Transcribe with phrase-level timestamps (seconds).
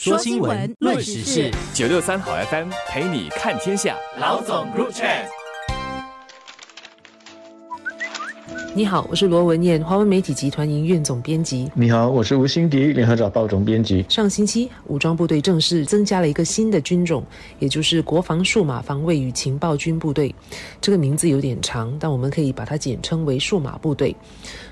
[0.00, 3.96] 说新闻，论时事，九六三好 FM 陪你看天下。
[4.20, 5.26] 老总 Group Chat。
[8.78, 11.68] 你好，我是罗文燕，华文媒体集团营运总编辑。
[11.74, 14.06] 你好，我是吴欣迪，联合早报总编辑。
[14.08, 17.24] 上星期，武装部队正式增加了一个新的军种，
[17.58, 20.32] 也就是国防数码防卫与情报军部队。
[20.80, 24.14] 这个名字有点长，但我们可以把它简称为数码部队。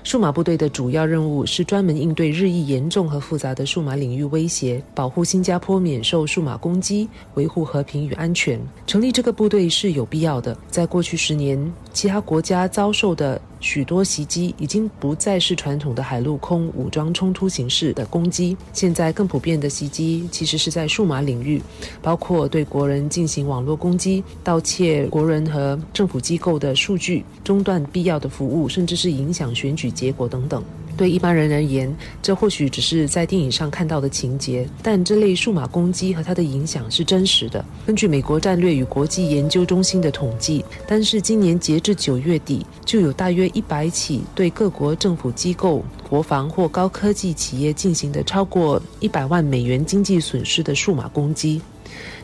[0.05, 8.57] 数码部队的主要任务是专门应对日益严重和复杂的数码领域威胁，保护新加坡免受数码攻击，维护和平与安全。
[8.85, 10.57] 成立这个部队是有必要的。
[10.69, 21.61] 在过去十年，其他国家遭受的许多袭击已经不再是传统的海陆空武装冲突形式的攻击，现在更普遍的袭击其实是在数码领域，
[22.01, 29.91] 包括对国人进行网络攻击、盗窃国人和政府机构的数据、中断必要的服务，甚至是影响选举。
[29.97, 30.63] 结果等等，
[30.97, 37.63] 对一般人而言，这或许只是在电影上看到的情节，但这类数码攻击和它的影响是真实的。
[37.85, 51.61] 根据美国战略与国际研究中心的统计，单是今年截至九月底，就有大约一百起对各国政府机构、国防或高科技企业进行的超过一百万美元经济损失的数码攻击。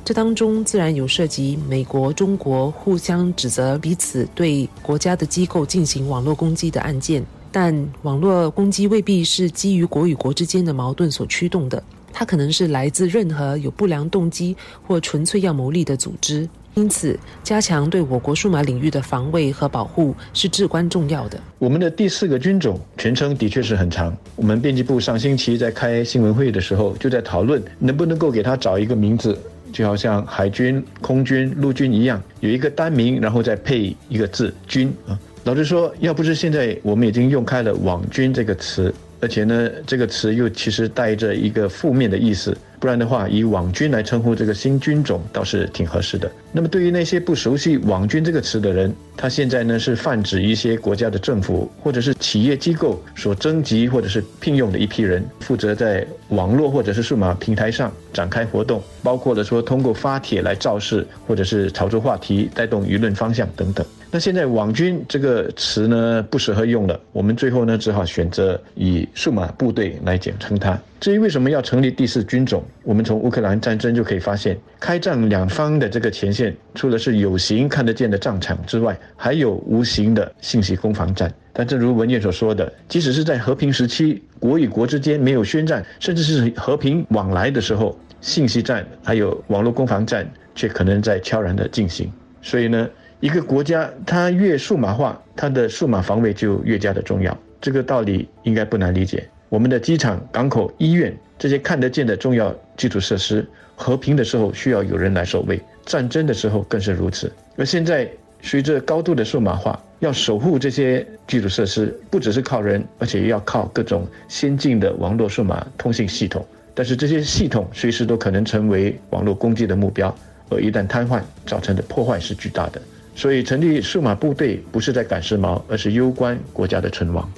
[0.06, 7.26] 这当中自然有涉及美国、中国互相指责彼此对国家的机构进行网络攻击的案件。
[7.54, 16.50] 但网络攻击未必是基于国与国之间的矛盾所驱动的，它可能是来自任何有不良动机或纯粹要牟利的组织。
[16.74, 21.40] 因此，加强对我国数码领域的防卫和保护是至关重要的。
[21.60, 24.12] 我们的第四个军种全称的确是很长。
[24.36, 29.38] 我们编辑部上星期在开新闻会的时候，就在讨论能不能够给它找一个名字，
[29.72, 35.14] 就好像海军、空军、陆军一样，有一个单名，然后再配一个字“军”啊。
[35.46, 42.58] 老实说，要不是现在我们已经用开了“网军”这个词，而且呢，这个词又其实带着一个负面的意思。
[42.80, 46.32] 不然的话，以网军来称呼这个新军种倒是挺合适的。
[46.54, 63.86] 那么，对于那些不熟悉“网军”这个词的人，他现在呢是泛指一些国家的政府或者是企业机构所征集或者是聘用的一批人，负责在网络或者是数码平台上展开活动，包括了说通过发帖来造势，或者是炒作话题、带动舆论方向等等。
[64.14, 70.80] 那现在“网军”这个词呢不适合用了，我们最后呢只好选择以数码部队来简称它。
[71.00, 81.34] 至于为什么要成立第四军种，我们从乌克兰战争就可以发现，开战两方的这个前线，除了是有形看得见的战场之外，还有无形的信息攻防战。
[81.52, 92.14] 但正如文件所说的，即使是在和平时期，国与国之间没有宣战，甚至是和平往来的时候，信息战还有网络攻防战却可能在悄然的进行。
[92.44, 92.88] 所以呢，
[93.24, 97.36] 一个国家它越数码化，它的数码防卫就越加的重要。
[97.62, 99.26] 这个道理应该不难理解。
[99.48, 103.48] 我们的机场、港口、医院这些看得见的重要基础设施，
[103.78, 107.32] 和平的时候需要有人来守卫，战争的时候更是如此。
[107.56, 108.06] 而现在
[108.42, 116.46] 随着高度的数码化，要守护这些基础设施，不只是靠人，而且要靠各种先进的网络数码通信系统。
[116.76, 120.14] 但是这些系统随时都可能成为网络攻击的目标，
[120.50, 122.82] 而一旦瘫痪，造成的破坏是巨大的。
[123.16, 127.30] 所以成立数码部队不是在赶时髦，而是攸关国家的存亡。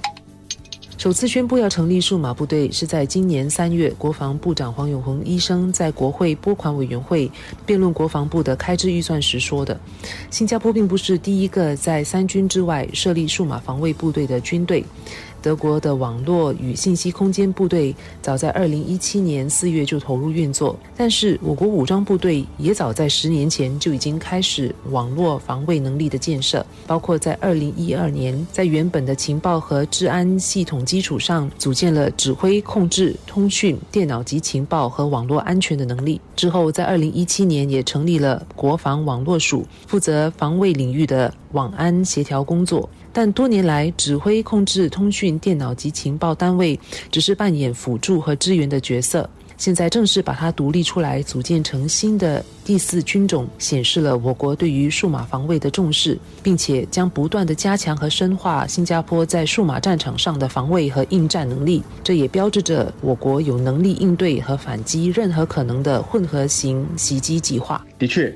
[0.97, 7.29] 首次宣布要成立数码部队，是在今年三月，国防部长黄永红医生在国会拨款委员会
[7.63, 9.79] 辩论国防部的开支预算时说的。
[10.31, 14.83] 新加坡并不是第一个在三军之外设立数码防卫部队的军队。
[15.45, 36.19] 德国的网络与信息空间部队早在二零一七年四月就投入运作，但是我国武装部队也早在十年前就已经开始网络防卫能力的建设，包括在二零一二年在原本的情报和治安系统基础上组建了指挥、控制、通讯、电脑及情报和网络安全的能力。
[36.35, 42.89] 之后在二零一七年也成立了国防网络署，负责防卫领域的网安协调工作。
[43.17, 46.77] 但多年来，指挥、控制、通讯、电脑及情报单位
[47.09, 49.29] 只是扮演辅助和支援的角色。
[49.55, 61.81] 现在正式把它独立出来，组建成新的第四军种，显示了我国对于数码防卫的重视，并且将不断的加强和深化新加坡在数码战场上的防卫和应战能力。
[62.03, 67.81] 这也标志着我国有能力应对和反击任何可能的混合型袭击计划。
[67.97, 68.35] 的确。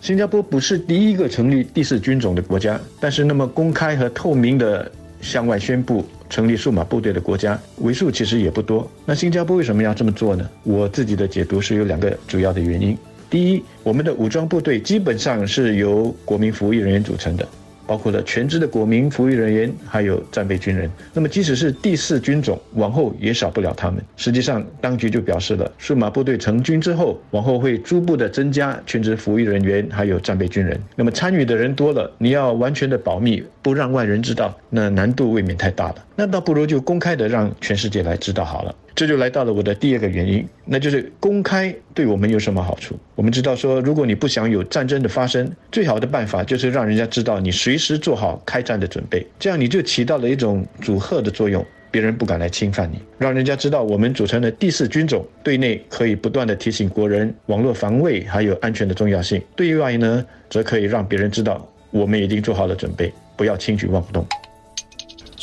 [0.00, 8.90] 新加坡不是第一个成立第四军种的国家，但是那么公开和透明的向外宣布成立数码部队的国家为数其实也不多。
[9.04, 10.48] 那新加坡为什么要这么做呢？
[10.64, 12.96] 我自己的解读是有两个主要的原因。
[13.28, 17.46] 第一，我们的武装部队基本上是由国民服役人员组成的。
[17.90, 20.88] 包括了全职的国民服役人员，还有战备军人。
[21.12, 24.00] 那么，即使是第四军种，往后也少不了他们。
[24.16, 30.80] 实际上，当局就表示了，数码部队成军之后，往后会逐步的增加全职服役人员，还有战备军人。
[30.94, 35.96] 那么，参与的人多了，你要完全的保密，不让外人知道，那难度未免太大了。
[36.20, 38.74] 那倒不如就公开的让全世界来知道好了。
[38.94, 42.94] 这就来到了我的第二个原因，那就是公开对我们有什么好处？
[43.14, 64.26] 我们知道说，如果你不想有战争的发生，最好的办法就是让人家知道你随时做好开战的准备，这样你就起到了一种阻吓的作用，别人不敢来侵犯你，让人家知道我们组成的第四军种对内可以不断的提醒国人网络防卫还有安全的重要性，对外呢，则可以让别人知道我们已经做好了准备，不要轻举妄动。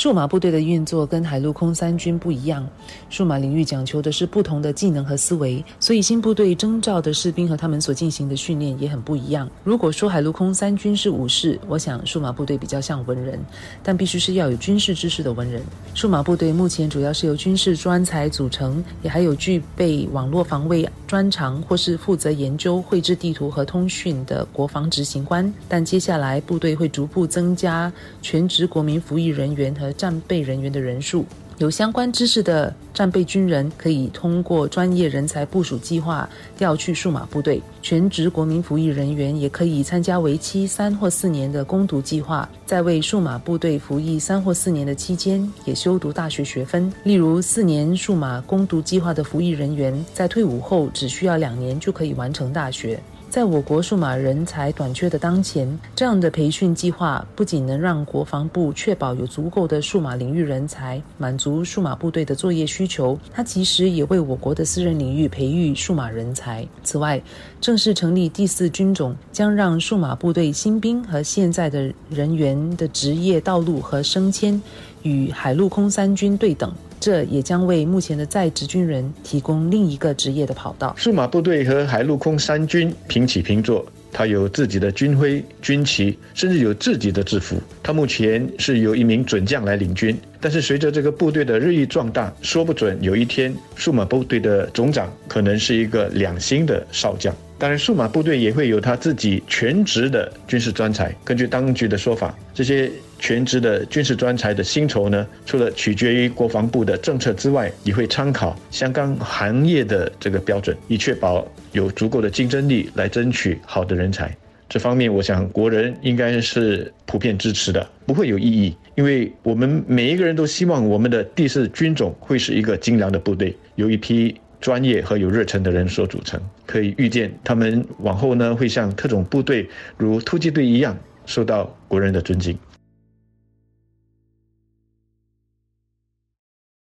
[0.07, 2.65] 数码部队的运作跟海陆空三军不一样，
[3.09, 9.49] 数码领域讲求的是不同的技能和思维，所以新部队征召的士兵和他们所进行的训练也很不一样。
[9.65, 13.37] 如果说海陆空三军是武士，我想数码部队比较像文人，
[13.83, 15.61] 但必须是要有军事知识的文人。
[15.93, 25.53] 数码部队目前主要是由军事专才组成，也还有具备网络防卫专长或是负责研究绘制地图和通讯的国防执行官。
[25.67, 31.25] 但接下来部队会逐步增加全职国民服役人员和战备人员的人数，
[31.57, 46.93] 有相关知识的战备军人可以通过专业人才部署计划调去数码部队；全职国民服役人员也可以参加为期三或四年的攻读计划，在为数码部队服役三或四年的期间，也修读大学学分。
[47.03, 52.99] 例如，四年数码攻读计划的服役人员，在退伍后只需要两年就可以完成大学。
[53.29, 66.65] 在我国数码人才短缺的当前，这样的培训计划不仅能让国防部确保有足够的数码领域人才，满足数码部队的作业需求，它其实也为我国的私人领域培育数码人才。
[66.83, 67.21] 此外，
[67.59, 74.59] 正式成立第四军种，将让数码部队新兵和现在的人员的职业道路和升迁
[75.03, 76.73] 与海陆空三军对等。
[76.99, 80.93] 这也将为目前的在职军人提供另一个职业的跑道。
[80.97, 87.61] 数码部队和海陆空三军平起平坐，它有自己的军徽、军旗，甚至有自己的制服。
[87.83, 97.33] 它目前是由一名准将来领军，但是随着这个部队的日益壮大，说不准有一天数码部队的总长可能是一个两星的少将。
[97.59, 101.11] 当然，数码部队也会有他自己全职的军事专才。
[101.23, 114.35] 根据当局的说法，这些全职的军事专才的薪酬呢，除了取决于国防部的政策之外，也会参考相关行业的这个标准，以确保有足够的竞争力来争取好的人才。
[114.69, 124.35] 这方面，我想国人应该是普遍支持的，不会有异议，因为我们每一个人都希望我们的第四军种会是一个精良的部队，由一批。
[124.59, 130.97] 专业和有热忱的人所组成，可以预见他们往后呢会像特种部队如突击队一样
[131.27, 132.57] 受到国人的尊敬。